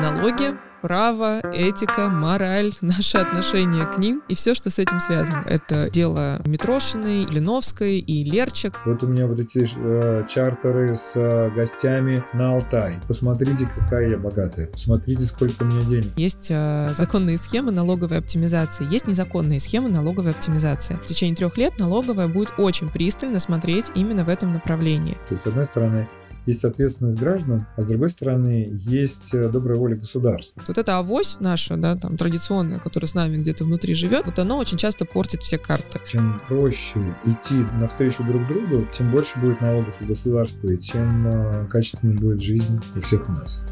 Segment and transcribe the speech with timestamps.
[0.00, 5.42] налоги, право, этика, мораль, наши отношения к ним и все, что с этим связано.
[5.46, 8.82] Это дело Митрошиной, Линовской и Лерчик.
[8.84, 12.96] Вот у меня вот эти э, чартеры с э, гостями на Алтай.
[13.08, 14.66] Посмотрите, какая я богатая.
[14.66, 16.18] Посмотрите, сколько у меня денег.
[16.18, 20.96] Есть э, законные схемы налоговой оптимизации, есть незаконные схемы налоговой оптимизации.
[20.96, 25.14] В течение трех лет налоговая будет очень пристально смотреть именно в этом направлении.
[25.28, 26.08] То есть, с одной стороны,
[26.46, 30.62] есть ответственность граждан, а с другой стороны есть э, добрая воля государства.
[30.66, 34.56] Вот эта авось наша, да, там традиционная, которая с нами где-то внутри живет, вот она
[34.56, 36.00] очень часто портит все карты.
[36.08, 41.66] Чем проще идти навстречу друг другу, тем больше будет налогов у государства, и тем э,
[41.68, 43.64] качественнее будет жизнь у всех у нас.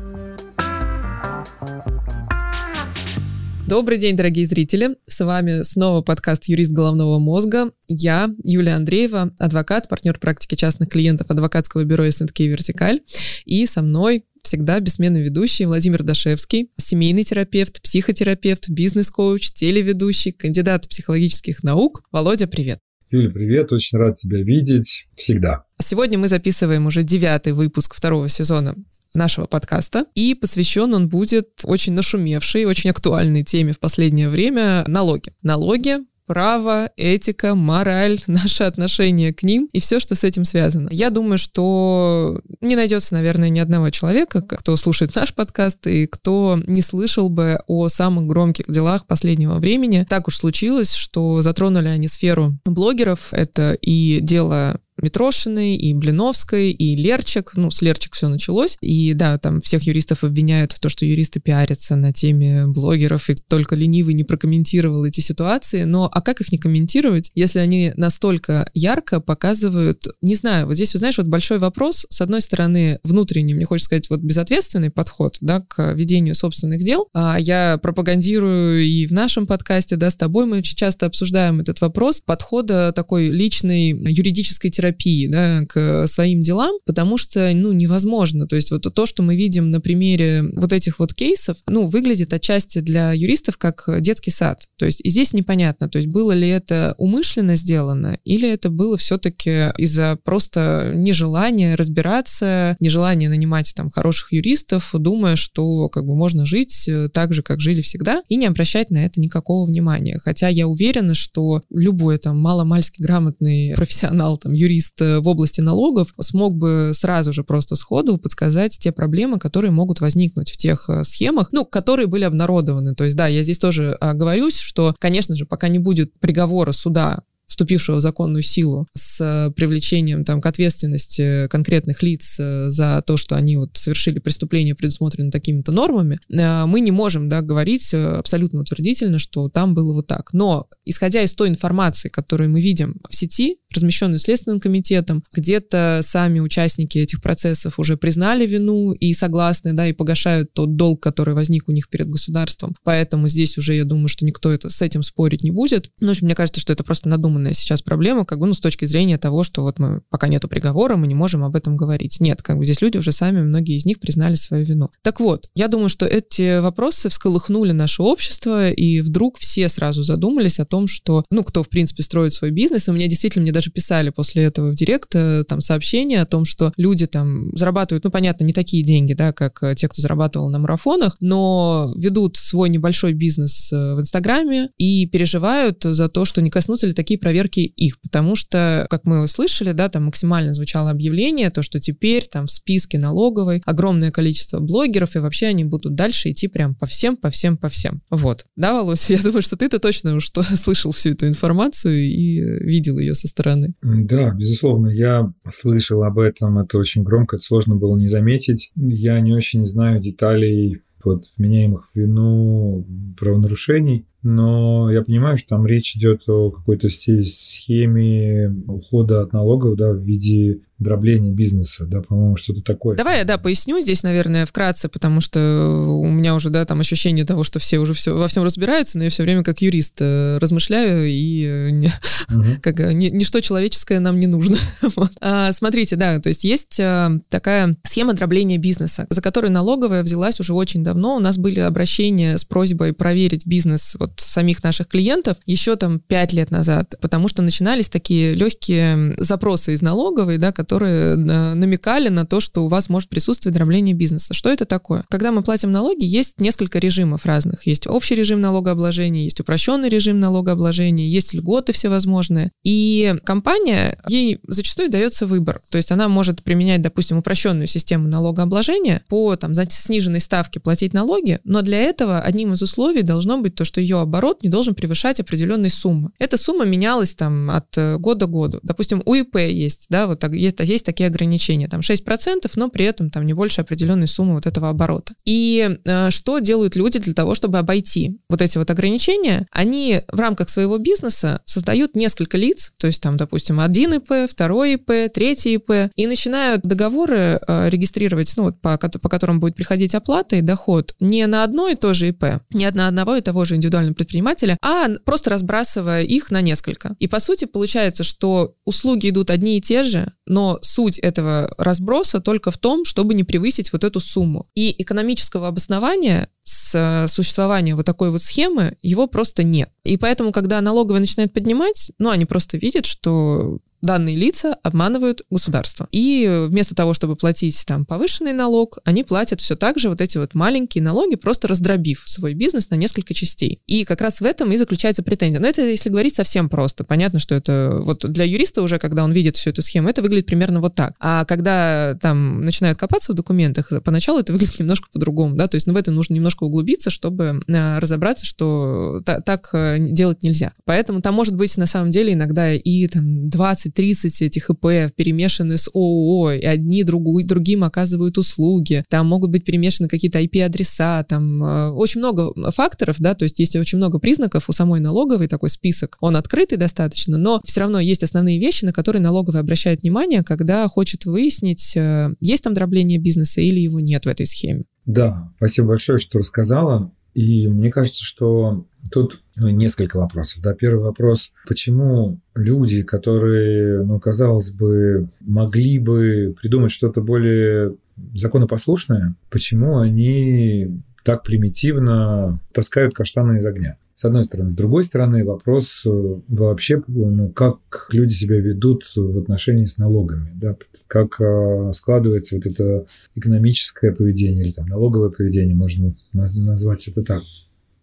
[3.73, 4.97] Добрый день, дорогие зрители.
[5.09, 7.73] С вами снова подкаст «Юрист головного мозга».
[7.89, 13.01] Я, Юлия Андреева, адвокат, партнер практики частных клиентов адвокатского бюро СНК «Вертикаль».
[13.47, 21.63] И со мной всегда бессменный ведущий Владимир Дашевский, семейный терапевт, психотерапевт, бизнес-коуч, телеведущий, кандидат психологических
[21.63, 22.02] наук.
[22.13, 22.79] Володя, привет.
[23.13, 25.65] Юля, привет, очень рад тебя видеть всегда.
[25.79, 28.74] Сегодня мы записываем уже девятый выпуск второго сезона
[29.13, 35.35] нашего подкаста, и посвящен он будет очень нашумевшей, очень актуальной теме в последнее время— налоги.
[35.43, 35.99] Налоги,
[36.33, 40.89] право, этика, мораль, наши отношения к ним и все, что с этим связано.
[40.91, 46.59] Я думаю, что не найдется, наверное, ни одного человека, кто слушает наш подкаст и кто
[46.66, 50.07] не слышал бы о самых громких делах последнего времени.
[50.09, 53.35] Так уж случилось, что затронули они сферу блогеров.
[53.35, 57.53] Это и дело Митрошиной, и Блиновской, и Лерчик.
[57.57, 58.77] Ну, с Лерчик все началось.
[58.81, 63.35] И да, там всех юристов обвиняют в том, что юристы пиарятся на теме блогеров, и
[63.35, 65.84] только ленивый не прокомментировал эти ситуации.
[65.84, 70.95] Но а как их не комментировать, если они настолько ярко показывают, не знаю, вот здесь,
[70.95, 75.37] вот, знаешь, вот большой вопрос, с одной стороны, внутренний, мне хочется сказать, вот безответственный подход,
[75.41, 77.09] да, к ведению собственных дел.
[77.12, 81.81] А я пропагандирую и в нашем подкасте, да, с тобой мы очень часто обсуждаем этот
[81.81, 88.47] вопрос подхода такой личной юридической терапии терапии, да, к своим делам, потому что, ну, невозможно.
[88.47, 92.33] То есть вот то, что мы видим на примере вот этих вот кейсов, ну, выглядит
[92.33, 94.69] отчасти для юристов как детский сад.
[94.77, 98.97] То есть и здесь непонятно, то есть было ли это умышленно сделано, или это было
[98.97, 106.47] все-таки из-за просто нежелания разбираться, нежелания нанимать там хороших юристов, думая, что как бы можно
[106.47, 110.19] жить э, так же, как жили всегда, и не обращать на это никакого внимания.
[110.19, 115.60] Хотя я уверена, что любой там маломальски грамотный профессионал, там, юрист, юрист э, в области
[115.60, 120.88] налогов смог бы сразу же просто сходу подсказать те проблемы, которые могут возникнуть в тех
[120.88, 122.94] э, схемах, ну, которые были обнародованы.
[122.94, 127.22] То есть, да, я здесь тоже оговорюсь, что, конечно же, пока не будет приговора суда
[127.47, 133.37] вступившего в законную силу с э, привлечением там, к ответственности конкретных лиц за то, что
[133.37, 139.50] они вот совершили преступление, предусмотренное такими-то нормами, мы не можем да, говорить абсолютно утвердительно, что
[139.50, 140.32] там было вот так.
[140.32, 146.41] Но исходя из той информации, которую мы видим в сети, размещенную Следственным комитетом, где-то сами
[146.41, 151.69] участники этих процессов уже признали вину и согласны, да, и погашают тот долг, который возник
[151.69, 152.75] у них перед государством.
[152.82, 155.91] Поэтому здесь уже, я думаю, что никто это, с этим спорить не будет.
[156.00, 158.55] Ну, в общем, мне кажется, что это просто надуманно огромная сейчас проблема, как бы, ну,
[158.55, 161.77] с точки зрения того, что вот мы, пока нету приговора, мы не можем об этом
[161.77, 162.21] говорить.
[162.21, 164.91] Нет, как бы здесь люди уже сами, многие из них признали свою вину.
[165.03, 170.61] Так вот, я думаю, что эти вопросы всколыхнули наше общество, и вдруг все сразу задумались
[170.61, 173.53] о том, что, ну, кто, в принципе, строит свой бизнес, и у меня действительно, мне
[173.53, 178.05] даже писали после этого в директ э, там сообщения о том, что люди там зарабатывают,
[178.05, 182.37] ну, понятно, не такие деньги, да, как э, те, кто зарабатывал на марафонах, но ведут
[182.37, 187.19] свой небольшой бизнес э, в Инстаграме и переживают за то, что не коснутся ли такие
[187.19, 192.27] проверки их, потому что, как мы услышали, да, там максимально звучало объявление, то, что теперь
[192.27, 196.87] там в списке налоговой огромное количество блогеров, и вообще они будут дальше идти прям по
[196.87, 198.03] всем, по всем, по всем.
[198.11, 198.44] Вот.
[198.56, 203.15] Да, Володь, я думаю, что ты-то точно уж слышал всю эту информацию и видел ее
[203.15, 203.52] со стороны.
[203.83, 208.73] Да, безусловно, я слышал об этом, это очень громко, это сложно было не заметить.
[208.77, 212.87] Я не очень знаю деталей вот вменяемых в вину
[213.19, 219.93] правонарушений, но я понимаю, что там речь идет о какой-то схеме ухода от налогов да,
[219.93, 222.96] в виде дробления бизнеса, да, по-моему, что-то такое.
[222.96, 225.40] Давай я, да, поясню здесь, наверное, вкратце, потому что
[225.88, 229.05] у меня уже, да, там ощущение того, что все уже все, во всем разбираются, но
[229.05, 231.93] я все время как юрист э, размышляю, и э, не,
[232.29, 232.61] угу.
[232.62, 234.56] как, э, ни, ничто человеческое нам не нужно.
[234.96, 235.11] вот.
[235.20, 236.81] а, смотрите, да, то есть есть
[237.28, 241.17] такая схема дробления бизнеса, за которой налоговая взялась уже очень давно.
[241.17, 246.00] У нас были обращения с просьбой проверить бизнес вот от самих наших клиентов еще там
[246.00, 252.27] 5 лет назад, потому что начинались такие легкие запросы из налоговой, да, которые намекали на
[252.27, 254.35] то, что у вас может присутствовать дробление бизнеса.
[254.35, 255.05] Что это такое?
[255.09, 257.67] Когда мы платим налоги, есть несколько режимов разных.
[257.67, 262.51] Есть общий режим налогообложения, есть упрощенный режим налогообложения, есть льготы всевозможные.
[262.63, 265.63] И компания, ей зачастую дается выбор.
[265.71, 271.41] То есть она может применять, допустим, упрощенную систему налогообложения по там, сниженной ставке платить налоги,
[271.45, 275.21] но для этого одним из условий должно быть то, что ее оборот не должен превышать
[275.21, 276.11] определенной суммы.
[276.19, 278.61] Эта сумма менялась там от э, года к году.
[278.63, 282.85] Допустим, у ИП есть, да, вот так, есть, есть такие ограничения, там 6%, но при
[282.85, 285.14] этом там не больше определенной суммы вот этого оборота.
[285.25, 289.47] И э, что делают люди для того, чтобы обойти вот эти вот ограничения?
[289.50, 294.75] Они в рамках своего бизнеса создают несколько лиц, то есть там, допустим, один ИП, второй
[294.75, 299.94] ИП, третий ИП, и начинают договоры э, регистрировать, ну вот по, по которым будет приходить
[299.94, 303.44] оплата и доход не на одно и то же ИП, не на одного и того
[303.44, 306.97] же индивидуального предпринимателя, а просто разбрасывая их на несколько.
[306.99, 312.21] И по сути получается, что услуги идут одни и те же, но суть этого разброса
[312.21, 314.47] только в том, чтобы не превысить вот эту сумму.
[314.55, 319.71] И экономического обоснования с существования вот такой вот схемы, его просто нет.
[319.85, 325.88] И поэтому, когда налоговая начинает поднимать, ну, они просто видят, что данные лица обманывают государство.
[325.93, 330.19] И вместо того, чтобы платить там повышенный налог, они платят все так же вот эти
[330.19, 333.61] вот маленькие налоги, просто раздробив свой бизнес на несколько частей.
[333.67, 335.40] И как раз в этом и заключается претензия.
[335.40, 336.84] Но это если говорить совсем просто.
[336.84, 340.26] Понятно, что это вот для юриста уже, когда он видит всю эту схему, это выглядит
[340.26, 340.94] примерно вот так.
[341.00, 345.67] А когда там начинают копаться в документах, поначалу это выглядит немножко по-другому, да, то есть
[345.67, 350.52] ну, в это нужно немножко углубиться, чтобы э, разобраться, что так э, делать нельзя.
[350.64, 355.57] Поэтому там может быть на самом деле иногда и там 20 30 этих ИП перемешаны
[355.57, 361.43] с ООО, и одни другу, другим оказывают услуги, там могут быть перемешаны какие-то IP-адреса, там
[361.43, 365.49] э, очень много факторов, да, то есть есть очень много признаков у самой налоговой, такой
[365.49, 370.23] список, он открытый достаточно, но все равно есть основные вещи, на которые налоговая обращает внимание,
[370.23, 374.65] когда хочет выяснить, э, есть там дробление бизнеса или его нет в этой схеме.
[374.85, 376.93] Да, спасибо большое, что рассказала.
[377.14, 380.43] И мне кажется, что тут ну, несколько вопросов.
[380.43, 387.76] Да, первый вопрос, почему люди, которые, ну, казалось бы, могли бы придумать что-то более
[388.14, 393.76] законопослушное, почему они так примитивно таскают каштаны из огня?
[394.02, 394.50] С одной стороны.
[394.50, 395.90] С другой стороны, вопрос э,
[396.26, 400.56] вообще, ну, как люди себя ведут в отношении с налогами, да,
[400.88, 402.84] как э, складывается вот это
[403.14, 407.22] экономическое поведение или там налоговое поведение, можно назвать это так.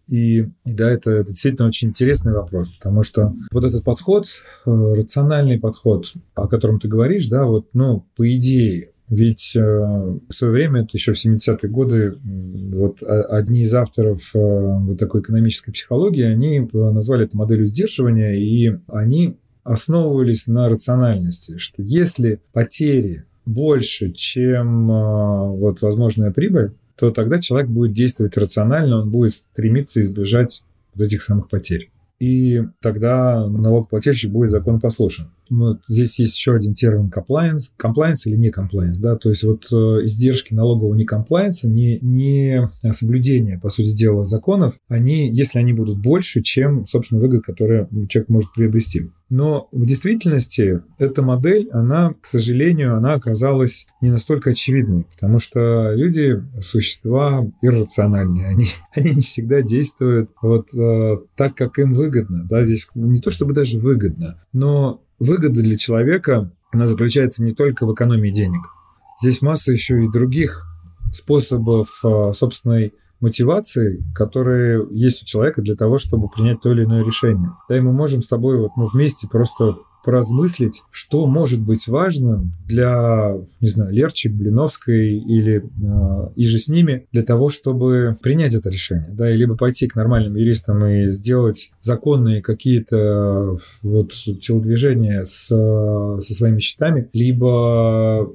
[0.08, 4.26] И, да, это, это действительно очень интересный вопрос, потому что вот этот подход,
[4.66, 10.32] э, рациональный подход, о котором ты говоришь, да, вот, ну, по идее, ведь э, в
[10.32, 15.72] свое время, это еще в 70-е годы, вот одни из авторов э, вот такой экономической
[15.72, 24.12] психологии, они назвали это моделью сдерживания, и они основывались на рациональности, что если потери больше,
[24.12, 30.62] чем э, вот возможная прибыль, то тогда человек будет действовать рационально, он будет стремиться избежать
[30.94, 31.90] вот этих самых потерь.
[32.20, 38.50] И тогда налогоплательщик будет законопослушен вот здесь есть еще один термин compliance, compliance или не
[38.50, 43.94] compliance, да, то есть вот э, издержки налогового не compliance, не, не соблюдение, по сути
[43.94, 49.10] дела, законов, они, если они будут больше, чем, собственно, выгод, который человек может приобрести.
[49.28, 55.92] Но в действительности эта модель, она, к сожалению, она оказалась не настолько очевидной, потому что
[55.94, 62.64] люди– существа иррациональные, они, они не всегда действуют вот э, так, как им выгодно, да,
[62.64, 67.94] здесь не то чтобы даже выгодно, но выгода для человека, она заключается не только в
[67.94, 68.62] экономии денег.
[69.20, 70.66] Здесь масса еще и других
[71.12, 77.04] способов а, собственной мотивации, которые есть у человека для того, чтобы принять то или иное
[77.04, 77.50] решение.
[77.68, 82.52] Да, и мы можем с тобой вот, ну, вместе просто поразмыслить, что может быть важным
[82.66, 88.54] для, не знаю, Лерчик, Блиновской или э, и же с ними для того, чтобы принять
[88.54, 95.24] это решение, да, и либо пойти к нормальным юристам и сделать законные какие-то вот телодвижения
[95.24, 98.30] с, со своими счетами, либо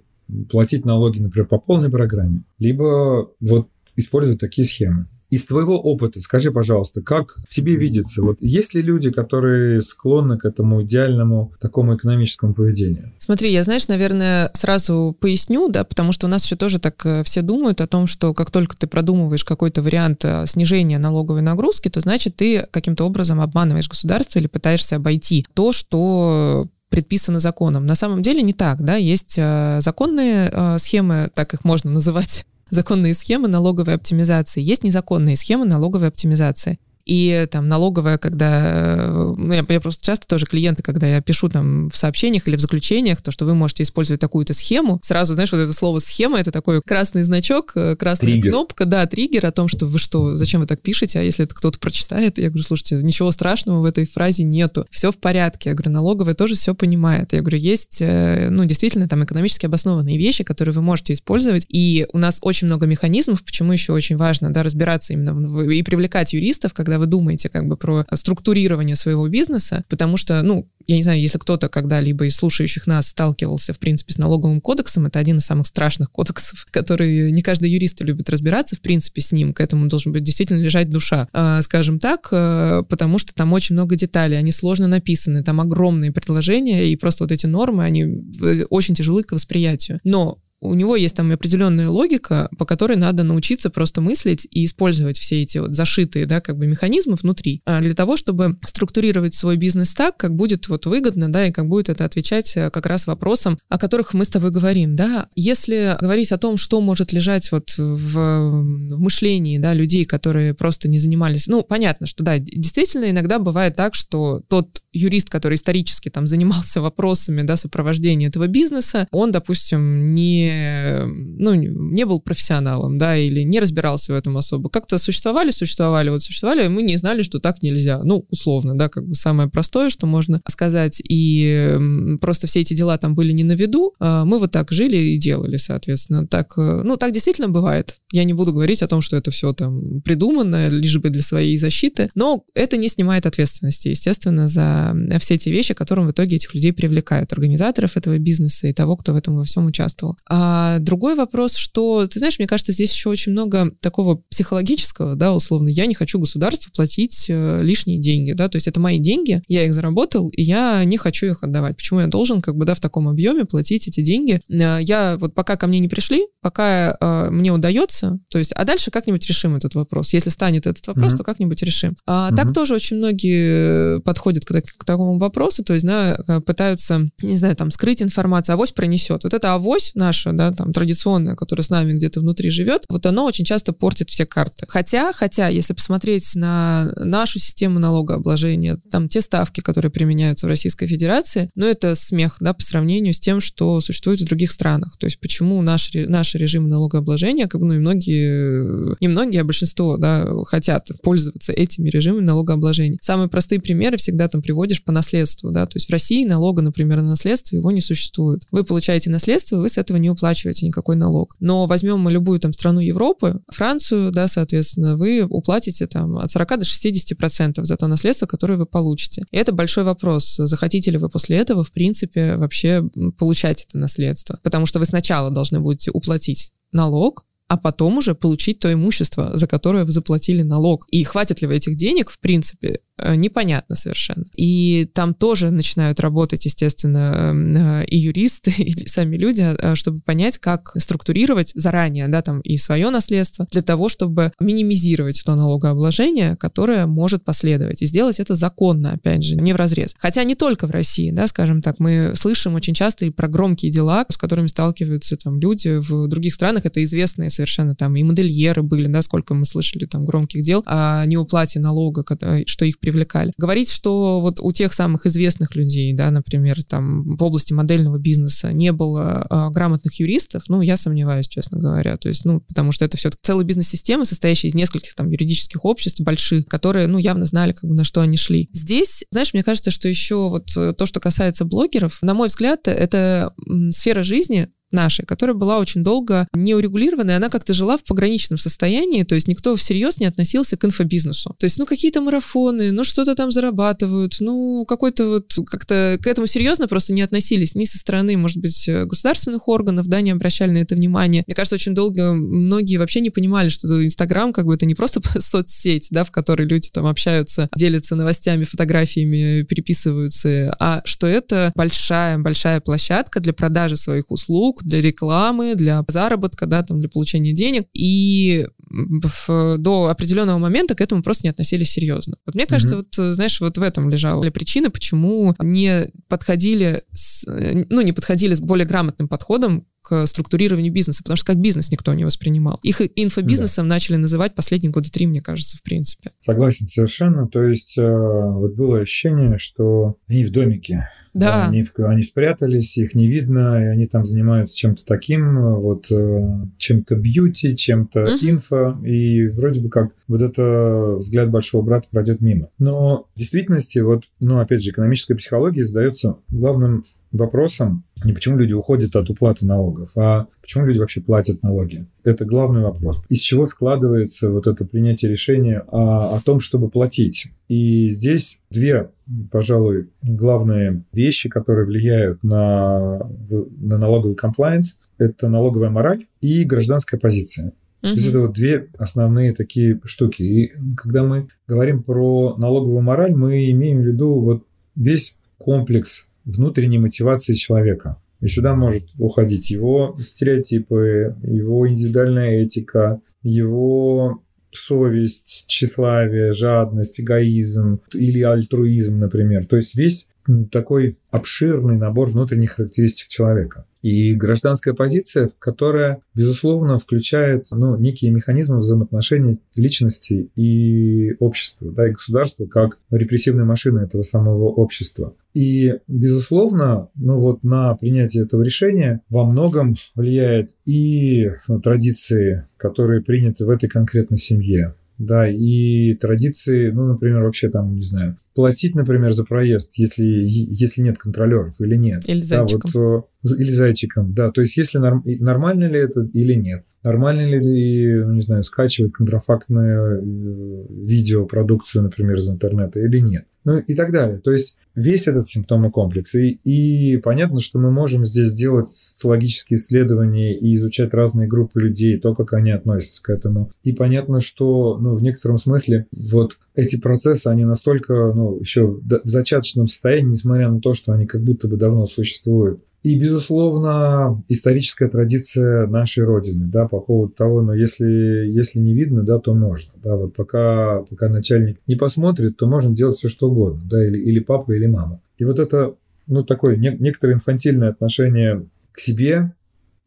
[0.49, 5.07] платить налоги, например, по полной программе, либо вот использовать такие схемы.
[5.35, 10.45] Из твоего опыта скажи, пожалуйста, как тебе видится, вот есть ли люди, которые склонны к
[10.45, 13.11] этому идеальному такому экономическому поведению?
[13.17, 17.23] Смотри, я, знаешь, наверное, сразу поясню, да, потому что у нас еще тоже так э,
[17.23, 21.89] все думают о том, что как только ты продумываешь какой-то вариант э, снижения налоговой нагрузки,
[21.89, 27.85] то значит ты каким-то образом обманываешь государство или пытаешься обойти то, что предписано законом.
[27.85, 33.13] На самом деле не так, да, есть э, законные схемы, так их можно называть, законные
[33.13, 36.79] схемы налоговой оптимизации, есть незаконные схемы налоговой оптимизации.
[37.05, 39.33] И там налоговая, когда...
[39.37, 42.59] Ну, я, я просто часто тоже клиенты, когда я пишу там в сообщениях или в
[42.59, 46.51] заключениях, то, что вы можете использовать такую-то схему, сразу, знаешь, вот это слово «схема»— это
[46.51, 48.51] такой красный значок, э, красная триггер.
[48.51, 51.53] кнопка, да, триггер о том, что вы что, зачем вы так пишете, а если это
[51.53, 55.69] кто-то прочитает, я говорю, слушайте, ничего страшного в этой фразе нету, все в порядке.
[55.69, 57.33] Я говорю, налоговая тоже все понимает.
[57.33, 62.07] Я говорю, есть, э, ну, действительно, там экономически обоснованные вещи, которые вы можете использовать, и
[62.13, 66.33] у нас очень много механизмов, почему еще очень важно, да, разбираться именно в, и привлекать
[66.33, 71.03] юристов, когда вы думаете как бы про структурирование своего бизнеса, потому что, ну, я не
[71.03, 75.37] знаю, если кто-то когда-либо из слушающих нас сталкивался, в принципе, с налоговым кодексом, это один
[75.37, 79.61] из самых страшных кодексов, который не каждый юрист любит разбираться, в принципе, с ним, к
[79.61, 83.95] этому должен быть действительно лежать душа, а, скажем так, э, потому что там очень много
[83.95, 88.23] деталей, они сложно написаны, там огромные предложения, и просто вот эти нормы, они
[88.69, 89.99] очень тяжелы к восприятию.
[90.03, 95.17] Но у него есть там определенная логика, по которой надо научиться просто мыслить и использовать
[95.17, 99.57] все эти вот зашитые, да, как бы механизмы внутри, а, для того, чтобы структурировать свой
[99.57, 103.07] бизнес так, как будет вот выгодно, да, и как будет это отвечать э, как раз
[103.07, 105.27] вопросам, о которых мы с тобой говорим, да.
[105.35, 110.87] Если говорить о том, что может лежать вот в, в мышлении, да, людей, которые просто
[110.87, 116.09] не занимались, ну, понятно, что, да, действительно иногда бывает так, что тот юрист, который исторически
[116.09, 121.03] там занимался вопросами, да, сопровождения этого бизнеса, он, допустим, не
[121.37, 124.69] ну, не был профессионалом, да, или не разбирался в этом особо.
[124.69, 128.01] Как-то существовали, существовали, вот существовали, и мы не знали, что так нельзя.
[128.03, 131.01] Ну, условно, да, как бы самое простое, что можно сказать.
[131.07, 131.77] И
[132.21, 133.93] просто все эти дела там были не на виду.
[133.99, 136.27] А мы вот так жили и делали, соответственно.
[136.27, 137.95] Так, э, ну, так действительно бывает.
[138.11, 141.57] Я не буду говорить о том, что это все там придумано, лишь бы для своей
[141.57, 144.84] защиты, но это не снимает ответственности, естественно, за
[145.19, 149.13] все эти вещи, которым в итоге этих людей привлекают, организаторов этого бизнеса и того, кто
[149.13, 150.17] в этом во всем участвовал.
[150.29, 155.33] А другой вопрос, что, ты знаешь, мне кажется, здесь еще очень много такого психологического, да,
[155.33, 155.69] условно.
[155.69, 159.65] Я не хочу государству платить э, лишние деньги, да, то есть это мои деньги, я
[159.65, 161.75] их заработал, и я не хочу их отдавать.
[161.75, 164.41] Почему я должен, как бы, да, в таком объеме платить эти деньги?
[164.49, 168.63] Э, я вот пока ко мне не пришли, пока э, мне удается, то есть, а
[168.65, 170.13] дальше как-нибудь решим этот вопрос.
[170.13, 171.17] Если станет этот вопрос, mm-hmm.
[171.17, 171.97] то как-нибудь решим.
[172.05, 172.35] А mm-hmm.
[172.35, 177.55] так тоже очень многие подходят к, к такому вопросу, то есть, да, пытаются, не знаю,
[177.55, 179.23] там, скрыть информацию, авось пронесет.
[179.23, 183.25] Вот это авось наша да, там, традиционное, которое с нами где-то внутри живет, вот оно
[183.25, 184.65] очень часто портит все карты.
[184.67, 190.87] Хотя, хотя, если посмотреть на нашу систему налогообложения, там, те ставки, которые применяются в Российской
[190.87, 194.97] Федерации, ну, это смех, да, по сравнению с тем, что существует в других странах.
[194.97, 199.43] То есть, почему наш, наш режим налогообложения, как бы, ну, и многие, не многие, а
[199.43, 202.97] большинство, да, хотят пользоваться этими режимами налогообложения.
[203.01, 206.97] Самые простые примеры всегда там приводишь по наследству, да, то есть в России налога, например,
[206.97, 208.43] на наследство его не существует.
[208.51, 211.35] Вы получаете наследство, вы с этого не уплачиваете никакой налог.
[211.39, 216.59] Но возьмем мы любую там страну Европы, Францию, да, соответственно, вы уплатите там от 40
[216.59, 219.25] до 60 процентов за то наследство, которое вы получите.
[219.29, 222.83] И это большой вопрос, захотите ли вы после этого, в принципе, вообще
[223.19, 224.39] получать это наследство.
[224.41, 229.47] Потому что вы сначала должны будете уплатить налог, а потом уже получить то имущество, за
[229.47, 230.87] которое вы заплатили налог.
[230.89, 234.25] И хватит ли вы этих денег, в принципе, Э, непонятно совершенно.
[234.35, 239.99] И там тоже начинают работать, естественно, эм, э, и юристы, и сами люди, э, чтобы
[239.99, 246.37] понять, как структурировать заранее, да, там и свое наследство для того, чтобы минимизировать то налогообложение,
[246.37, 247.81] которое может последовать.
[247.81, 249.93] И сделать это законно, опять же, не в разрез.
[249.97, 253.71] Хотя не только в России, да, скажем так, мы слышим очень часто и про громкие
[253.71, 256.65] дела, с которыми сталкиваются там люди в других странах.
[256.65, 261.05] Это известные совершенно там и модельеры были, да, сколько мы слышали там громких дел о
[261.05, 262.03] неуплате налога,
[262.47, 263.33] что их привлекали.
[263.37, 268.51] Говорить, что вот у тех самых известных людей, да, например, там в области модельного бизнеса
[268.51, 271.97] не было а, грамотных юристов, ну, я сомневаюсь, честно говоря.
[271.97, 276.01] То есть, ну, потому что это все-таки целая бизнес-система, состоящая из нескольких там юридических обществ
[276.01, 278.49] больших, которые, ну, явно знали, как бы, на что они шли.
[278.53, 283.33] Здесь, знаешь, мне кажется, что еще вот то, что касается блогеров, на мой взгляд, это
[283.71, 289.15] сфера жизни, нашей, которая была очень долго неурегулированной, она как-то жила в пограничном состоянии, то
[289.15, 291.35] есть никто всерьез не относился к инфобизнесу.
[291.39, 296.27] То есть, ну, какие-то марафоны, ну, что-то там зарабатывают, ну, какой-то вот, как-то к этому
[296.27, 300.57] серьезно просто не относились ни со стороны, может быть, государственных органов, да, не обращали на
[300.59, 301.23] это внимание.
[301.27, 305.01] Мне кажется, очень долго многие вообще не понимали, что Инстаграм как бы это не просто
[305.21, 312.61] соцсеть, да, в которой люди там общаются, делятся новостями, фотографиями, переписываются, а что это большая-большая
[312.61, 317.67] площадка для продажи своих услуг, для рекламы, для заработка, да, там, для получения денег.
[317.73, 322.17] И в, до определенного момента к этому просто не относились серьезно.
[322.25, 322.85] Вот мне кажется, mm-hmm.
[322.97, 328.41] вот, знаешь, вот в этом лежала причина, почему не подходили, с, ну, не подходили с
[328.41, 332.59] более грамотным подходом к структурированию бизнеса, потому что как бизнес никто не воспринимал.
[332.63, 333.75] Их инфобизнесом да.
[333.75, 336.11] начали называть последние года три, мне кажется, в принципе.
[336.19, 337.27] Согласен совершенно.
[337.27, 341.47] То есть э, вот было ощущение, что они в домике, да.
[341.47, 346.95] Они, они спрятались, их не видно, и они там занимаются чем-то таким, вот э, чем-то
[346.95, 348.29] бьюти, чем-то uh-huh.
[348.29, 352.49] инфо, и вроде бы как вот это взгляд большого брата пройдет мимо.
[352.59, 356.83] Но в действительности, вот, ну, опять же, экономическая психология задается главным
[357.17, 361.87] вопросом не почему люди уходят от уплаты налогов, а почему люди вообще платят налоги.
[362.03, 363.01] Это главный вопрос.
[363.09, 367.27] Из чего складывается вот это принятие решения о, о том, чтобы платить.
[367.47, 368.91] И здесь две,
[369.31, 374.79] пожалуй, главные вещи, которые влияют на, на налоговый комплайенс.
[374.97, 377.53] Это налоговая мораль и гражданская позиция.
[377.81, 380.23] То есть это вот две основные такие штуки.
[380.23, 384.43] И когда мы говорим про налоговую мораль, мы имеем в виду вот
[384.75, 387.97] весь комплекс внутренней мотивации человека.
[388.21, 398.21] И сюда может уходить его стереотипы, его индивидуальная этика, его совесть, тщеславие, жадность, эгоизм или
[398.21, 399.45] альтруизм, например.
[399.45, 400.07] То есть весь
[400.51, 403.65] такой обширный набор внутренних характеристик человека.
[403.81, 411.91] И гражданская позиция, которая, безусловно, включает ну, некие механизмы взаимоотношений личности и общества, да, и
[411.91, 415.13] государства как репрессивной машины этого самого общества.
[415.35, 423.03] И, безусловно, ну вот на принятие этого решения во многом влияет и ну, традиции, которые
[423.03, 428.75] приняты в этой конкретной семье, да, и традиции, ну, например, вообще там, не знаю, платить,
[428.75, 432.07] например, за проезд, если, если нет контролеров или нет.
[432.07, 432.69] Или зайчиком.
[432.71, 434.31] Да, вот, э, или зайчиком, да.
[434.31, 436.65] То есть, если норм, нормально ли это или нет.
[436.83, 443.25] Нормально ли, не знаю, скачивать контрафактную э, видеопродукцию, например, из интернета или нет.
[443.43, 444.19] Ну и так далее.
[444.19, 446.13] То есть весь этот симптомный комплекс.
[446.15, 451.97] И, и понятно, что мы можем здесь делать социологические исследования и изучать разные группы людей,
[451.97, 453.51] то, как они относятся к этому.
[453.63, 458.81] И понятно, что ну, в некотором смысле вот эти процессы, они настолько ну, еще в
[459.03, 462.61] зачаточном состоянии, несмотря на то, что они как будто бы давно существуют.
[462.85, 468.75] И, безусловно, историческая традиция нашей Родины, да, по поводу того, но ну, если, если не
[468.75, 473.09] видно, да, то можно, да, вот пока, пока начальник не посмотрит, то можно делать все,
[473.09, 475.01] что угодно, да, или, или папа, или мама.
[475.17, 475.73] И вот это,
[476.05, 479.33] ну, такое не, некоторое инфантильное отношение к себе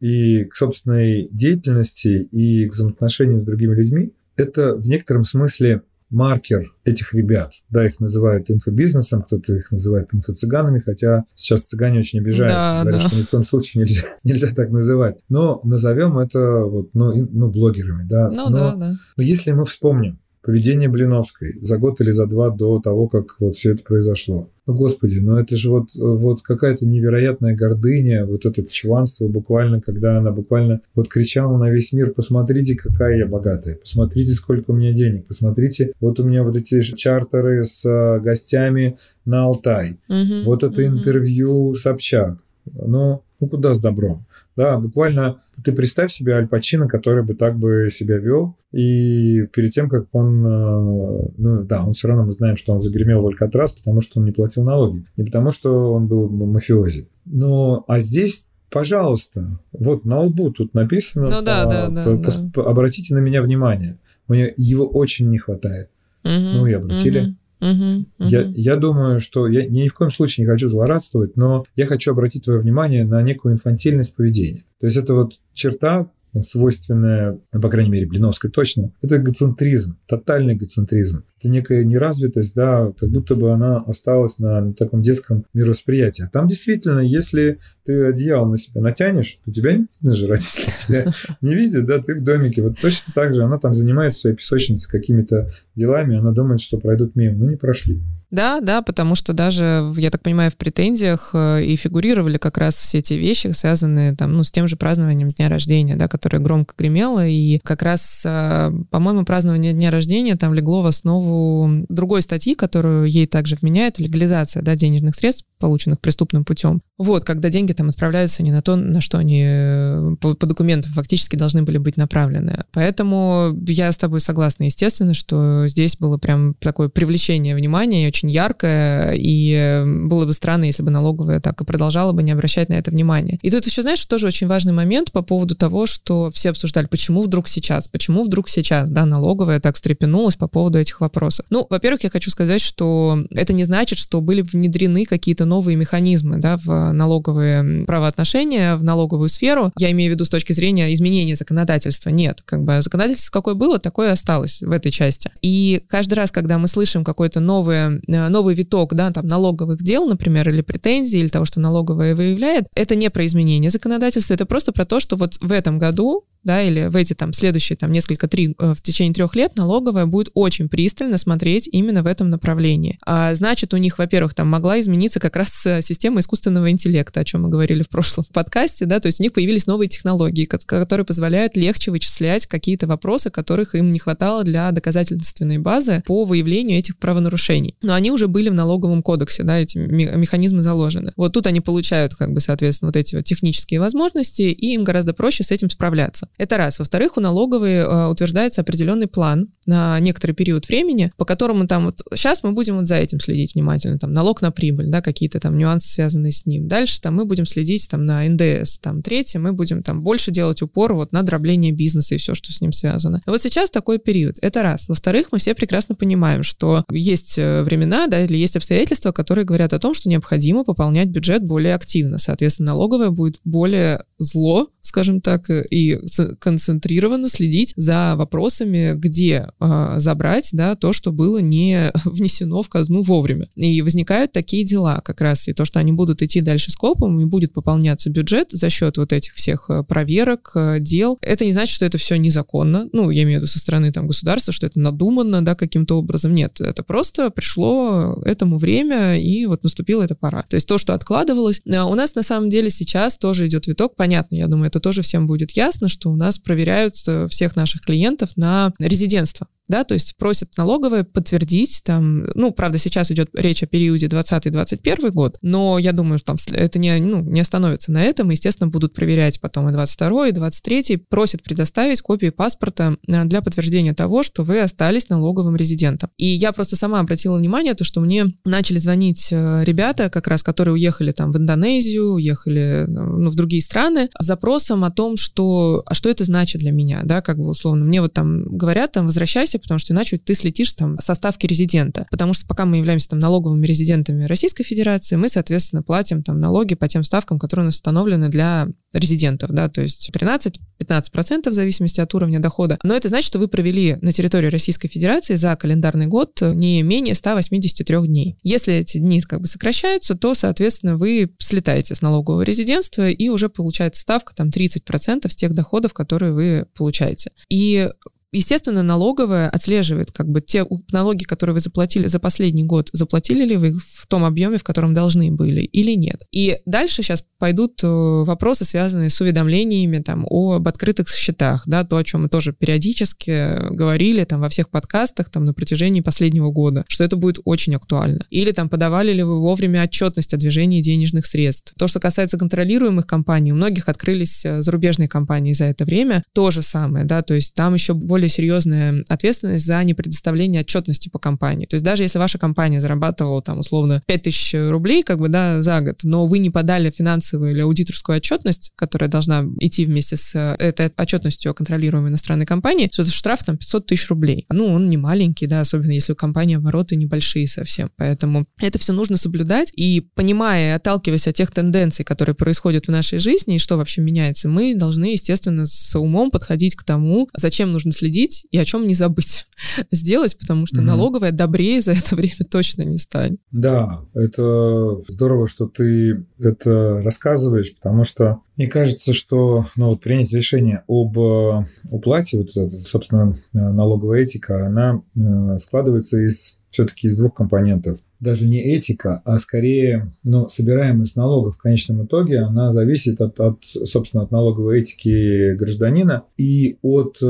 [0.01, 6.71] и к собственной деятельности и к взаимоотношению с другими людьми, это в некотором смысле маркер
[6.85, 7.53] этих ребят.
[7.69, 13.01] Да, их называют инфобизнесом, кто-то их называет инфо-цыганами, хотя сейчас цыгане очень обижаются, да, говорят,
[13.03, 13.09] да.
[13.09, 15.17] что ни в коем случае нельзя, нельзя так называть.
[15.29, 18.07] Но назовем это вот, ну, ну блогерами.
[18.07, 18.29] Да.
[18.29, 18.93] Ну, но, да, да.
[19.17, 23.55] но если мы вспомним, поведение Блиновской за год или за два до того, как вот
[23.55, 24.49] все это произошло.
[24.65, 30.17] Ну, господи, ну это же вот, вот какая-то невероятная гордыня, вот это чванство буквально, когда
[30.17, 34.93] она буквально вот кричала на весь мир, посмотрите, какая я богатая, посмотрите, сколько у меня
[34.93, 40.63] денег, посмотрите, вот у меня вот эти чартеры с э, гостями на Алтай, угу, вот
[40.63, 40.97] это угу.
[40.97, 42.37] интервью Собчак.
[42.71, 44.25] Ну, ну куда с добром?
[44.55, 49.71] Да, буквально ты представь себе Аль Пачино, который бы так бы себя вел, и перед
[49.71, 53.27] тем, как он, э, ну да, он все равно мы знаем, что он загремел в
[53.27, 57.07] Алькатрас, потому что он не платил налоги, не потому что он был мафиози.
[57.25, 62.17] Но, а здесь пожалуйста, вот на лбу тут написано, ну, да, по, да, да, по,
[62.17, 62.49] да.
[62.53, 63.97] По, обратите на меня внимание,
[64.27, 65.89] мне его очень не хватает.
[66.23, 67.19] Угу, ну и обратили.
[67.19, 67.35] Угу.
[67.61, 71.65] Угу, Я, я думаю, что я, я ни в коем случае не хочу злорадствовать, но
[71.75, 74.63] я хочу обратить твое внимание на некую инфантильность поведения.
[74.79, 76.09] То есть это вот черта,
[76.41, 81.23] свойственная, ну, по крайней мере, Блиновской точно, это эгоцентризм, тотальный эгоцентризм.
[81.39, 86.29] Это некая неразвитость, да, как будто бы она осталась на, на таком детском мировосприятии.
[86.31, 91.13] Там действительно, если ты одеяло на себя натянешь, то тебя не видно же, родители тебя
[91.41, 92.61] не видят, да, ты в домике.
[92.61, 97.15] Вот точно так же она там занимается своей песочницей какими-то делами, она думает, что пройдут
[97.15, 98.01] мимо, ну не прошли.
[98.31, 102.75] Да, да, потому что даже, я так понимаю, в претензиях э, и фигурировали как раз
[102.75, 106.75] все эти вещи, связанные там, ну, с тем же празднованием дня рождения, да, которое громко
[106.77, 112.53] гремело, и как раз, э, по-моему, празднование дня рождения там легло в основу другой статьи,
[112.53, 116.81] которую ей также вменяют, легализация, да, денежных средств, полученных преступным путем.
[116.97, 120.91] Вот, когда деньги там отправляются не на то, на что они э, по, по документам
[120.93, 122.63] фактически должны были быть направлены.
[122.73, 129.13] Поэтому я с тобой согласна, естественно, что здесь было прям такое привлечение внимания, очень яркое,
[129.15, 132.91] и было бы странно, если бы налоговая так и продолжала бы не обращать на это
[132.91, 133.39] внимание.
[133.41, 137.21] И тут еще, знаешь, тоже очень важный момент по поводу того, что все обсуждали, почему
[137.21, 141.45] вдруг сейчас, почему вдруг сейчас, да, налоговая так встрепенулась по поводу этих вопросов.
[141.49, 146.37] Ну, во-первых, я хочу сказать, что это не значит, что были внедрены какие-то новые механизмы,
[146.37, 149.71] да, в налоговые правоотношения, в налоговую сферу.
[149.77, 152.09] Я имею в виду с точки зрения изменения законодательства.
[152.09, 155.31] Нет, как бы законодательство какое было, такое осталось в этой части.
[155.41, 160.07] И каждый раз, когда мы слышим какой-то новый, э, новый виток, да, там, налоговых дел,
[160.07, 164.71] например, или претензий, или того, что налоговая выявляет, это не про изменение законодательства, это просто
[164.71, 168.27] про то, что вот в этом году да, или в эти там следующие там несколько,
[168.27, 172.97] три, э, в течение трех лет налоговая будет очень пристально смотреть именно в этом направлении.
[173.05, 177.23] А, значит, у них, во-первых, там могла измениться как раз э, система искусственного интеллекта, о
[177.25, 181.05] чем мы говорили в прошлом подкасте, да, то есть у них появились новые технологии, которые
[181.05, 186.97] позволяют легче вычислять какие-то вопросы, которых им не хватало для доказательственной базы по выявлению этих
[186.97, 187.75] правонарушений.
[187.83, 191.11] Но они уже были в налоговом кодексе, да, эти механизмы заложены.
[191.15, 195.13] Вот тут они получают, как бы, соответственно, вот эти вот технические возможности, и им гораздо
[195.13, 196.28] проще с этим справляться.
[196.37, 196.79] Это раз.
[196.79, 202.01] Во-вторых, у налоговой э, утверждается определенный план на некоторый период времени, по которому там вот
[202.15, 205.57] сейчас мы будем вот за этим следить внимательно, там налог на прибыль, да, какие-то там
[205.57, 206.67] нюансы, связанные с ним.
[206.67, 208.79] Дальше там мы будем следить там на НДС.
[208.79, 212.51] Там третье, мы будем там больше делать упор вот на дробление бизнеса и все, что
[212.51, 213.21] с ним связано.
[213.25, 214.37] Вот сейчас такой период.
[214.41, 214.89] Это раз.
[214.89, 219.73] Во-вторых, мы все прекрасно понимаем, что есть э, времена, да, или есть обстоятельства, которые говорят
[219.73, 222.17] о том, что необходимо пополнять бюджет более активно.
[222.17, 225.99] Соответственно, налоговая будет более зло, скажем так, и
[226.39, 233.03] концентрированно следить за вопросами, где э, забрать да, то, что было не внесено в казну
[233.03, 233.49] вовремя.
[233.55, 237.25] И возникают такие дела как раз, и то, что они будут идти дальше скопом, и
[237.25, 241.17] будет пополняться бюджет за счет вот этих всех э, проверок, э, дел.
[241.21, 244.07] Это не значит, что это все незаконно, ну, я имею в виду со стороны там
[244.07, 246.33] государства, что это надуманно, да, каким-то образом.
[246.33, 250.43] Нет, это просто пришло этому время, и вот наступила эта пора.
[250.43, 251.61] То есть то, что откладывалось.
[251.71, 255.01] А у нас на самом деле сейчас тоже идет виток, понятно, я думаю, это тоже
[255.01, 256.95] всем будет ясно, что у нас проверяют
[257.29, 263.11] всех наших клиентов на резидентство да, то есть просят налоговые подтвердить там, ну, правда, сейчас
[263.11, 267.39] идет речь о периоде 20-21 год, но я думаю, что там это не, ну, не
[267.39, 272.97] остановится на этом, естественно, будут проверять потом и 22 и 23 просят предоставить копии паспорта
[273.07, 276.09] э, для подтверждения того, что вы остались налоговым резидентом.
[276.17, 280.41] И я просто сама обратила внимание, то, что мне начали звонить э, ребята, как раз,
[280.41, 285.15] которые уехали там в Индонезию, уехали, э, ну, в другие страны, с запросом о том,
[285.15, 288.93] что, а что это значит для меня, да, как бы условно, мне вот там говорят,
[288.93, 292.07] там, возвращайся потому что иначе ты слетишь там со ставки резидента.
[292.09, 296.75] Потому что пока мы являемся там налоговыми резидентами Российской Федерации, мы, соответственно, платим там налоги
[296.75, 302.01] по тем ставкам, которые у нас установлены для резидентов, да, то есть 13-15% в зависимости
[302.01, 302.79] от уровня дохода.
[302.83, 307.15] Но это значит, что вы провели на территории Российской Федерации за календарный год не менее
[307.15, 308.37] 183 дней.
[308.43, 313.49] Если эти дни как бы сокращаются, то, соответственно, вы слетаете с налогового резидентства и уже
[313.49, 317.31] получается ставка там 30% с тех доходов, которые вы получаете.
[317.49, 317.89] И
[318.31, 323.57] Естественно, налоговая отслеживает как бы те налоги, которые вы заплатили за последний год, заплатили ли
[323.57, 326.23] вы в том объеме, в котором должны были или нет.
[326.31, 331.97] И дальше сейчас пойдут э, вопросы, связанные с уведомлениями там, об открытых счетах, да, то,
[331.97, 336.85] о чем мы тоже периодически говорили там во всех подкастах там на протяжении последнего года,
[336.87, 338.25] что это будет очень актуально.
[338.29, 341.73] Или там подавали ли вы вовремя отчетность о движении денежных средств.
[341.77, 346.51] То, что касается контролируемых компаний, у многих открылись э, зарубежные компании за это время, то
[346.51, 351.19] же самое, да, то есть там еще более более серьезная ответственность за непредоставление отчетности по
[351.19, 351.65] компании.
[351.65, 355.79] То есть даже если ваша компания зарабатывала там условно 5000 рублей как бы, да, за
[355.79, 360.55] год, но вы не подали финансовую или аудиторскую отчетность, которая должна идти вместе с э,
[360.59, 364.45] этой отчетностью о контролируемой иностранной компании, то это штраф там 500 тысяч рублей.
[364.49, 367.89] Ну, он не маленький, да, особенно если у компании обороты небольшие совсем.
[367.95, 369.71] Поэтому это все нужно соблюдать.
[369.77, 374.49] И понимая, отталкиваясь от тех тенденций, которые происходят в нашей жизни и что вообще меняется,
[374.49, 378.87] мы должны, естественно, с умом подходить к тому, зачем нужно следить следить и о чем
[378.87, 379.47] не забыть
[379.91, 380.85] сделать, потому что mm-hmm.
[380.85, 383.39] налоговая добрее за это время точно не станет.
[383.51, 390.33] Да, это здорово, что ты это рассказываешь, потому что мне кажется, что ну, вот принять
[390.33, 397.33] решение об э, уплате, вот собственно, налоговая этика, она э, складывается из все-таки из двух
[397.33, 397.99] компонентов.
[398.19, 403.63] Даже не этика, а скорее ну, собираемость налогов в конечном итоге, она зависит от, от,
[403.63, 407.25] собственно, от налоговой этики гражданина и от, э,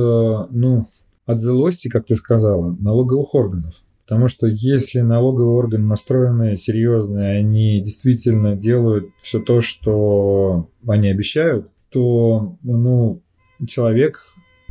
[0.51, 0.87] ну,
[1.25, 3.75] от злости, как ты сказала, налоговых органов.
[4.09, 11.67] Потому что если налоговые органы настроенные, серьезные, они действительно делают все то, что они обещают,
[11.91, 13.21] то ну,
[13.67, 14.19] человек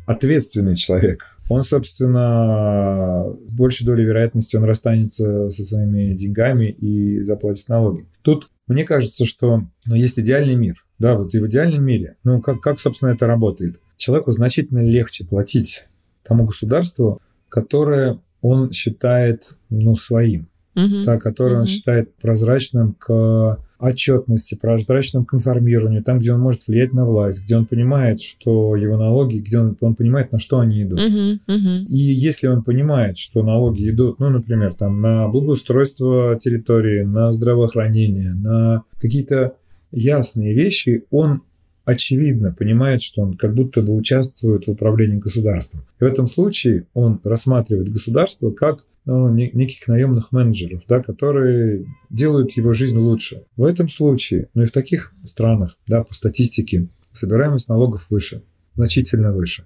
[0.09, 1.27] ответственный человек.
[1.51, 8.07] Он, собственно, с большей долей вероятности он расстанется со своими деньгами и заплатит налоги.
[8.23, 10.85] Тут мне кажется, что ну, есть идеальный мир.
[10.99, 12.16] Да, вот и в идеальном мире.
[12.25, 13.81] Ну, как, как, собственно, это работает?
[13.97, 15.85] Человеку значительно легче платить
[16.25, 21.05] тому государству, которое он считает ну, своим, угу.
[21.05, 21.61] да, которое угу.
[21.61, 27.45] он считает прозрачным к отчетности, прозрачным к информированию, там, где он может влиять на власть,
[27.45, 31.01] где он понимает, что его налоги, где он, он понимает, на что они идут.
[31.01, 31.85] Uh-huh, uh-huh.
[31.87, 38.35] И если он понимает, что налоги идут, ну, например, там, на благоустройство территории, на здравоохранение,
[38.35, 39.55] на какие-то
[39.93, 41.43] ясные вещи, он
[41.85, 45.87] очевидно понимает, что он как будто бы участвует в управлении государством.
[46.01, 52.53] И в этом случае он рассматривает государство как ну, неких наемных менеджеров, да, которые делают
[52.53, 53.47] его жизнь лучше.
[53.57, 58.42] В этом случае, ну и в таких странах, да, по статистике, собираемость налогов выше,
[58.75, 59.64] значительно выше.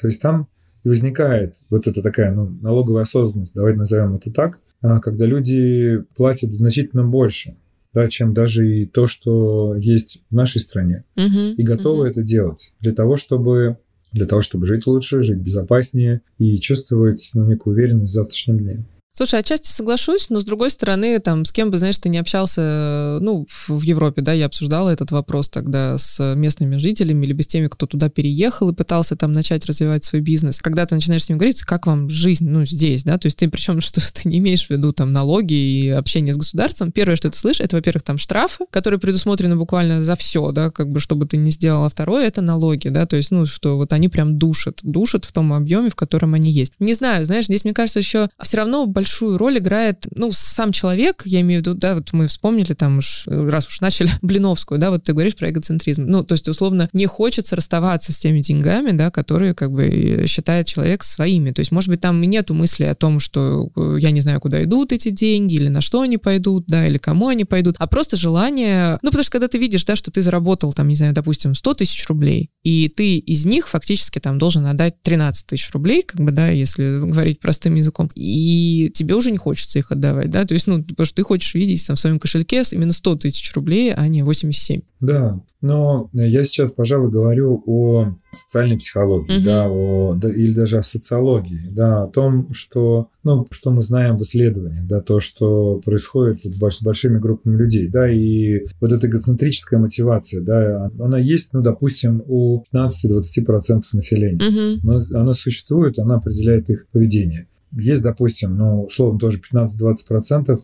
[0.00, 0.46] То есть там
[0.84, 6.04] и возникает вот эта такая ну, налоговая осознанность, давайте назовем это так, а, когда люди
[6.14, 7.56] платят значительно больше
[7.94, 12.10] да, чем даже и то, что есть в нашей стране, uh-huh, и готовы uh-huh.
[12.10, 13.78] это делать для того, чтобы
[14.14, 18.84] для того, чтобы жить лучше, жить безопаснее и чувствовать ну, некую уверенность в завтрашнем дне.
[19.16, 23.18] Слушай, отчасти соглашусь, но с другой стороны, там, с кем бы, знаешь, ты не общался,
[23.20, 27.68] ну, в Европе, да, я обсуждала этот вопрос тогда с местными жителями, либо с теми,
[27.68, 30.60] кто туда переехал и пытался там начать развивать свой бизнес.
[30.60, 33.48] Когда ты начинаешь с ним говорить, как вам жизнь, ну, здесь, да, то есть ты
[33.48, 37.30] причем, что ты не имеешь в виду там налоги и общение с государством, первое, что
[37.30, 41.26] ты слышишь, это, во-первых, там штрафы, которые предусмотрены буквально за все, да, как бы, чтобы
[41.26, 44.80] ты не сделал, второе, это налоги, да, то есть, ну, что вот они прям душат,
[44.82, 46.72] душат в том объеме, в котором они есть.
[46.80, 51.22] Не знаю, знаешь, здесь, мне кажется, еще все равно большую роль играет, ну, сам человек,
[51.26, 54.90] я имею в виду, да, вот мы вспомнили там уж, раз уж начали, Блиновскую, да,
[54.90, 56.06] вот ты говоришь про эгоцентризм.
[56.06, 60.66] Ну, то есть, условно, не хочется расставаться с теми деньгами, да, которые как бы считает
[60.66, 61.50] человек своими.
[61.50, 64.40] То есть, может быть, там и нету мысли о том, что э, я не знаю,
[64.40, 67.86] куда идут эти деньги, или на что они пойдут, да, или кому они пойдут, а
[67.86, 71.12] просто желание, ну, потому что когда ты видишь, да, что ты заработал там, не знаю,
[71.12, 76.02] допустим, 100 тысяч рублей, и ты из них фактически там должен отдать 13 тысяч рублей,
[76.02, 80.44] как бы, да, если говорить простым языком, и тебе уже не хочется их отдавать, да,
[80.44, 83.52] то есть, ну, потому что ты хочешь видеть там в своем кошельке именно 100 тысяч
[83.54, 84.80] рублей, а не 87.
[85.00, 89.44] Да, но я сейчас, пожалуй, говорю о социальной психологии, угу.
[89.44, 94.18] да, о, да, или даже о социологии, да, о том, что, ну, что мы знаем
[94.18, 99.80] в исследованиях, да, то, что происходит с большими группами людей, да, и вот эта эгоцентрическая
[99.80, 104.80] мотивация, да, она есть, ну, допустим, у 15-20% населения, угу.
[104.86, 107.48] но она существует, она определяет их поведение.
[107.76, 110.60] Есть, допустим, ну, условно, тоже 15-20%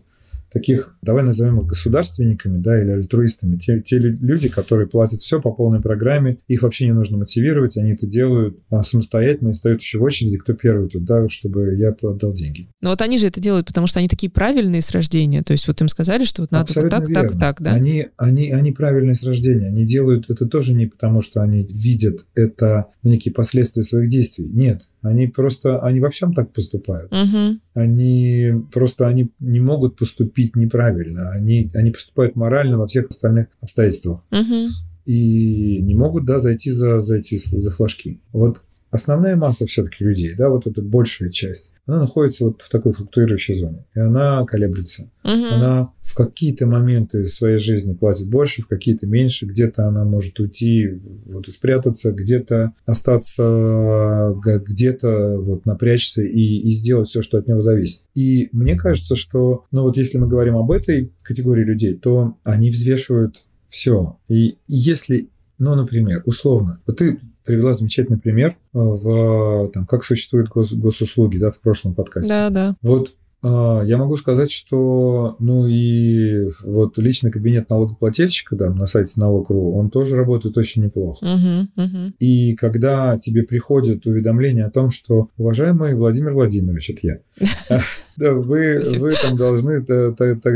[0.50, 5.52] таких, давай назовем их государственниками, да, или альтруистами, те, те люди, которые платят все по
[5.52, 9.98] полной программе, их вообще не нужно мотивировать, они это делают а, самостоятельно и стоят еще
[9.98, 12.68] в очереди, кто первый тут, да, чтобы я отдал деньги.
[12.80, 15.66] Но вот они же это делают, потому что они такие правильные с рождения, то есть
[15.68, 17.30] вот им сказали, что вот надо Абсолютно вот так, верно.
[17.30, 17.72] так, так, да?
[17.72, 22.26] Они, они, они правильные с рождения, они делают это тоже не потому, что они видят
[22.34, 27.10] это, ну, некие последствия своих действий, нет, они просто, они во всем так поступают.
[27.12, 27.58] Угу.
[27.74, 31.30] Они просто, они не могут поступить неправильно.
[31.30, 34.22] Они, они поступают морально во всех остальных обстоятельствах.
[34.30, 34.68] Угу.
[35.10, 38.20] И не могут, да, зайти за, за эти за флажки.
[38.32, 42.92] Вот основная масса все-таки людей, да, вот эта большая часть, она находится вот в такой
[42.92, 43.84] флуктуирующей зоне.
[43.96, 45.10] И она колеблется.
[45.24, 45.32] Угу.
[45.32, 49.46] Она в какие-то моменты своей жизни платит больше, в какие-то меньше.
[49.46, 57.08] Где-то она может уйти вот, и спрятаться, где-то остаться, где-то вот напрячься и, и сделать
[57.08, 58.04] все, что от него зависит.
[58.14, 62.70] И мне кажется, что, ну вот если мы говорим об этой категории людей, то они
[62.70, 64.18] взвешивают все.
[64.28, 65.30] И если
[65.60, 71.50] ну, например, условно, вот ты привела замечательный пример в там, как существуют гос, госуслуги, да,
[71.50, 72.32] в прошлом подкасте.
[72.32, 72.76] Да, да.
[72.80, 79.76] Вот я могу сказать, что ну и вот личный кабинет налогоплательщика да, на сайте налог.ру,
[79.76, 81.24] он тоже работает очень неплохо.
[81.24, 82.14] Угу.
[82.18, 87.80] И когда тебе приходит уведомление о том, что уважаемый Владимир Владимирович, это я,
[88.32, 89.82] вы, вы там должны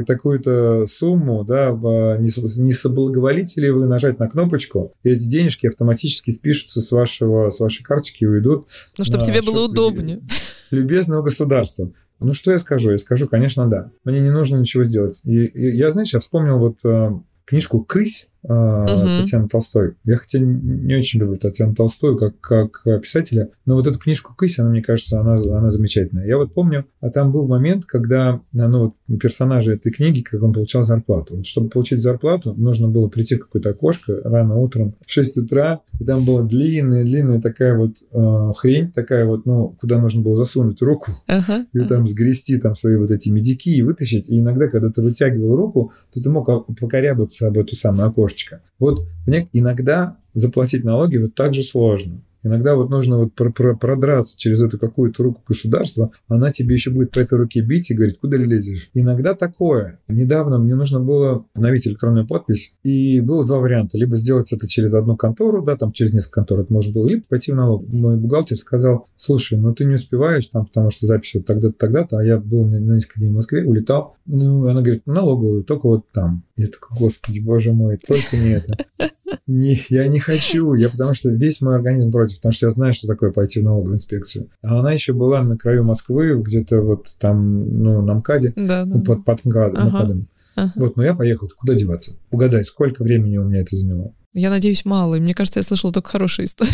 [0.05, 1.71] такую-то сумму, да,
[2.19, 7.61] не соблаговолите ли вы нажать на кнопочку, и эти денежки автоматически спишутся с вашего с
[7.61, 8.69] вашей карточки и уйдут.
[8.99, 10.21] Ну, чтобы тебе было удобнее.
[10.71, 11.91] Любезного государства.
[12.21, 12.91] Ну, что я скажу?
[12.91, 13.91] Я скажу, конечно, да.
[14.05, 15.21] Мне не нужно ничего сделать.
[15.25, 17.11] И, и я, знаешь, я вспомнил вот э,
[17.45, 19.23] книжку «Кысь» угу.
[19.23, 19.95] Татьяны Толстой.
[20.05, 24.59] Я хотя не очень люблю Татьяну Толстую как, как писателя, но вот эту книжку «Кысь»,
[24.59, 26.27] она, мне кажется, она, она замечательная.
[26.27, 30.83] Я вот помню, а там был момент, когда ну, персонажи этой книги, как он получал
[30.83, 31.37] зарплату.
[31.37, 35.81] Вот, чтобы получить зарплату, нужно было прийти в какое-то окошко рано утром в 6 утра,
[35.99, 40.83] и там была длинная-длинная такая вот э, хрень, такая вот, ну, куда нужно было засунуть
[40.83, 44.29] руку ага, и там сгрести там свои вот эти медики и вытащить.
[44.29, 46.45] И иногда, когда ты вытягивал руку, то ты мог
[46.79, 48.63] покорябаться об эту самую окошечко.
[48.79, 52.21] Вот мне иногда заплатить налоги вот так же сложно.
[52.45, 57.19] Иногда вот нужно вот продраться через эту какую-то руку государства, она тебе еще будет по
[57.19, 58.91] этой руке бить и говорит, куда лезешь.
[58.93, 59.99] Иногда такое.
[60.09, 63.97] Недавно мне нужно было обновить электронную подпись, и было два варианта.
[63.97, 67.23] Либо сделать это через одну контору, да, там через несколько контор это можно было, либо
[67.29, 67.87] пойти в налог.
[67.93, 72.19] Мой бухгалтер сказал, слушай, ну ты не успеваешь там, потому что запись вот тогда-то, тогда-то,
[72.19, 74.17] а я был на несколько дней в Москве, улетал.
[74.27, 76.45] Ну, она говорит, налоговую, только вот там.
[76.57, 78.77] Я такой, господи, боже мой, только не это.
[79.47, 82.95] Не, я не хочу, я потому что весь мой организм против, потому что я знаю,
[82.95, 84.49] что такое пойти в налоговую инспекцию.
[84.63, 89.01] А она еще была на краю Москвы, где-то вот там, ну, на МКАДе, да, да.
[89.01, 89.77] под, под МКАДом.
[89.77, 90.17] Ага.
[90.57, 90.73] Ага.
[90.77, 92.13] Вот, но я поехал, куда деваться?
[92.31, 94.13] Угадай, сколько времени у меня это заняло?
[94.33, 95.17] Я надеюсь, мало.
[95.17, 96.73] Мне кажется, я слышала только хорошие истории.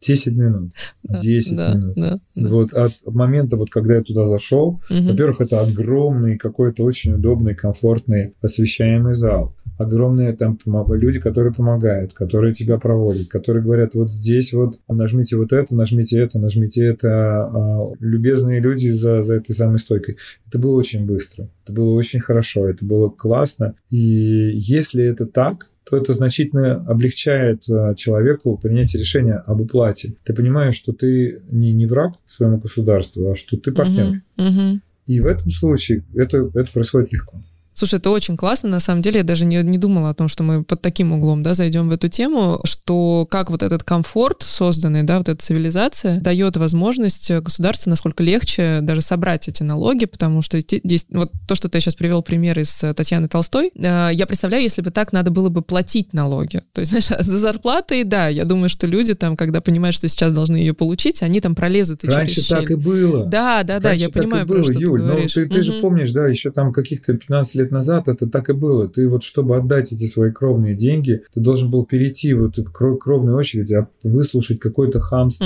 [0.00, 0.72] 10 минут.
[1.02, 1.94] Да, 10 да, минут.
[1.94, 2.48] Да, да.
[2.48, 5.02] Вот от момента, вот когда я туда зашел, угу.
[5.02, 9.54] во-первых, это огромный, какой-то очень удобный, комфортный освещаемый зал.
[9.80, 10.58] Огромные там
[10.90, 16.18] люди, которые помогают, которые тебя проводят, которые говорят, вот здесь вот нажмите вот это, нажмите
[16.18, 17.08] это, нажмите это.
[17.46, 20.18] А, любезные люди за, за этой самой стойкой.
[20.46, 23.74] Это было очень быстро, это было очень хорошо, это было классно.
[23.88, 30.12] И если это так, то это значительно облегчает э, человеку принятие решения об уплате.
[30.24, 34.20] Ты понимаешь, что ты не, не враг своему государству, а что ты партнер.
[34.36, 34.80] Uh-huh, uh-huh.
[35.06, 37.40] И в этом случае это, это происходит легко.
[37.72, 38.68] Слушай, это очень классно.
[38.68, 41.42] На самом деле, я даже не, не думала о том, что мы под таким углом
[41.42, 46.20] да, зайдем в эту тему, что как вот этот комфорт созданный, да, вот эта цивилизация
[46.20, 51.68] дает возможность государству насколько легче даже собрать эти налоги, потому что здесь, вот то, что
[51.68, 55.48] ты сейчас привел пример из Татьяны Толстой, э, я представляю, если бы так надо было
[55.48, 56.62] бы платить налоги.
[56.72, 60.32] То есть, знаешь, за зарплатой, да, я думаю, что люди там, когда понимают, что сейчас
[60.32, 62.72] должны ее получить, они там пролезут и Раньше через так щель.
[62.72, 63.26] и было.
[63.26, 65.36] Да, да, да, Раньше я понимаю, было, про что Юль, ты говоришь.
[65.36, 65.64] Ну, ты, ты угу.
[65.64, 68.88] же помнишь, да, еще там каких-то 15 лет назад это так и было.
[68.88, 73.36] Ты вот, чтобы отдать эти свои кровные деньги, ты должен был перейти вот эту кровную
[73.36, 75.44] очередь, а выслушать какое-то хамство.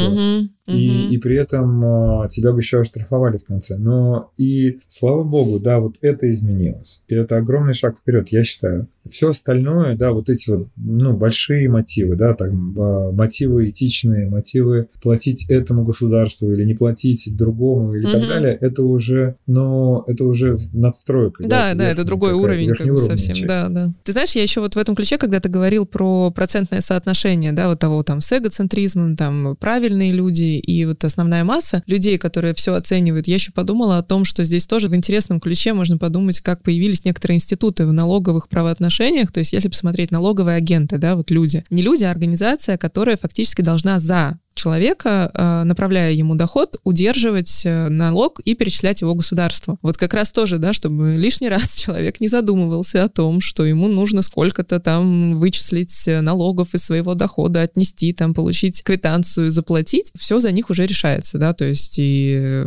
[0.66, 3.76] Угу и, и при этом а, тебя бы еще оштрафовали в конце.
[3.76, 7.02] Но и слава богу, да, вот это изменилось.
[7.08, 8.88] И это огромный шаг вперед, я считаю.
[9.08, 14.88] Все остальное, да, вот эти вот, ну, большие мотивы, да, там, а, мотивы этичные, мотивы
[15.02, 18.12] платить этому государству или не платить другому или mm-hmm.
[18.12, 21.42] так далее, это уже, но это уже надстройка.
[21.42, 23.46] Да, да, да это другой уровень как бы совсем, часть.
[23.46, 23.92] да, да.
[24.02, 27.68] Ты знаешь, я еще вот в этом ключе, когда ты говорил про процентное соотношение, да,
[27.68, 32.74] вот того там с эгоцентризмом, там правильные люди и вот основная масса людей, которые все
[32.74, 36.62] оценивают, я еще подумала о том, что здесь тоже в интересном ключе можно подумать, как
[36.62, 41.64] появились некоторые институты в налоговых правоотношениях, то есть если посмотреть налоговые агенты, да, вот люди,
[41.70, 47.88] не люди, а организация, которая фактически должна за человека, э, направляя ему доход, удерживать э,
[47.88, 49.78] налог и перечислять его государству.
[49.82, 53.88] Вот как раз тоже, да, чтобы лишний раз человек не задумывался о том, что ему
[53.88, 60.12] нужно сколько-то там вычислить э, налогов из своего дохода, отнести, там, получить квитанцию, заплатить.
[60.16, 62.64] Все за них уже решается, да, то есть и,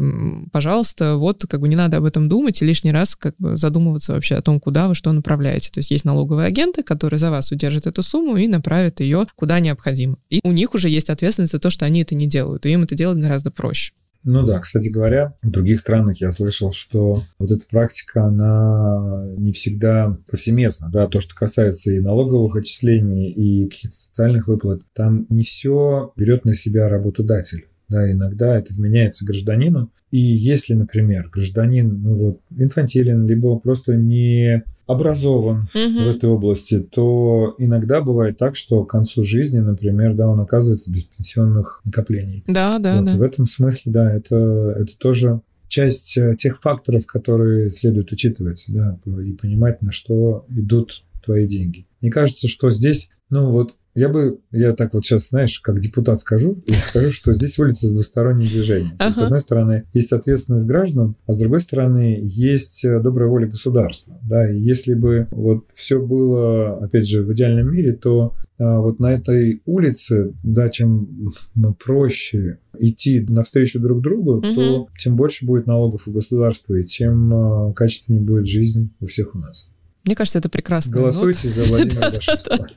[0.52, 4.14] пожалуйста, вот как бы не надо об этом думать и лишний раз как бы задумываться
[4.14, 5.70] вообще о том, куда вы что направляете.
[5.72, 9.60] То есть есть налоговые агенты, которые за вас удержат эту сумму и направят ее куда
[9.60, 10.18] необходимо.
[10.30, 12.84] И у них уже есть ответственность за то, что они это не делают, и им
[12.84, 13.94] это делать гораздо проще.
[14.24, 19.54] Ну да, кстати говоря, в других странах я слышал, что вот эта практика, она не
[19.54, 20.90] всегда повсеместна.
[20.92, 26.46] Да, то, что касается и налоговых отчислений, и каких-то социальных выплат, там не все берет
[26.46, 27.68] на себя работодатель.
[27.90, 29.92] Да, иногда это вменяется гражданину.
[30.12, 36.04] И если, например, гражданин ну вот, инфантилен, либо просто не образован угу.
[36.04, 40.90] в этой области, то иногда бывает так, что к концу жизни, например, да, он оказывается
[40.90, 42.44] без пенсионных накоплений.
[42.48, 43.18] Да, да, вот, да.
[43.18, 44.36] в этом смысле, да, это,
[44.78, 51.04] это тоже часть э, тех факторов, которые следует учитывать, да, и понимать, на что идут
[51.24, 51.86] твои деньги.
[52.02, 56.22] Мне кажется, что здесь, ну вот я бы, я так вот сейчас, знаешь, как депутат
[56.22, 58.92] скажу, и скажу, что здесь улица с двусторонним движением.
[59.00, 59.12] Ага.
[59.12, 64.20] С одной стороны, есть ответственность граждан, а с другой стороны, есть э, добрая воля государства.
[64.22, 69.00] Да, и если бы вот все было, опять же, в идеальном мире, то а, вот
[69.00, 74.54] на этой улице, да, чем ну, проще идти навстречу друг другу, угу.
[74.54, 79.34] то тем больше будет налогов у государства, и тем а, качественнее будет жизнь у всех
[79.34, 79.74] у нас.
[80.08, 80.94] Мне кажется, это прекрасно.
[80.94, 82.70] Голосуйте за Владимира Дашевского.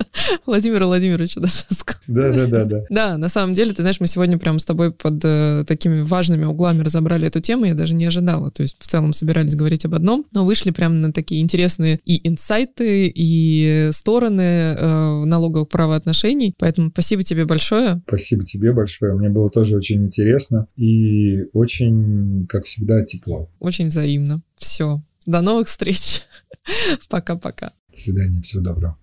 [0.47, 2.01] Владимира Владимировича Дашевского.
[2.09, 2.81] Да, да, да, да.
[2.91, 6.45] Да, на самом деле, ты знаешь, мы сегодня прям с тобой под э, такими важными
[6.45, 8.51] углами разобрали эту тему, я даже не ожидала.
[8.51, 12.29] То есть в целом собирались говорить об одном, но вышли прям на такие интересные и
[12.29, 16.53] инсайты, и стороны э, налоговых правоотношений.
[16.59, 18.03] Поэтому спасибо тебе большое.
[18.09, 19.15] Спасибо тебе большое.
[19.15, 23.49] Мне было тоже очень интересно и очень, как всегда, тепло.
[23.61, 24.43] Очень взаимно.
[24.57, 25.01] Все.
[25.31, 26.23] До новых встреч.
[27.09, 27.73] Пока-пока.
[27.89, 28.43] До свидания.
[28.43, 28.99] Всего доброго.